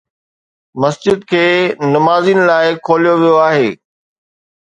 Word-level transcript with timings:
مسجد 0.81 1.19
کي 1.31 1.45
نمازين 1.91 2.39
لاءِ 2.47 2.65
کوليو 2.85 3.15
ويو 3.21 3.35
آهي 3.49 3.69